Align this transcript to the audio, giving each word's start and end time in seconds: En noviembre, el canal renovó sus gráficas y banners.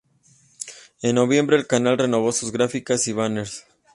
En 1.03 1.13
noviembre, 1.13 1.55
el 1.57 1.67
canal 1.67 1.95
renovó 1.99 2.31
sus 2.31 2.51
gráficas 2.51 3.07
y 3.07 3.13
banners. 3.13 3.67